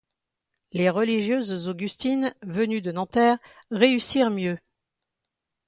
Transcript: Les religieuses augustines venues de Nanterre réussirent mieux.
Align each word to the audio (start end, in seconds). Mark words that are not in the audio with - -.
Les 0.71 0.89
religieuses 0.89 1.69
augustines 1.69 2.33
venues 2.41 2.81
de 2.81 2.91
Nanterre 2.91 3.37
réussirent 3.69 4.31
mieux. 4.31 4.57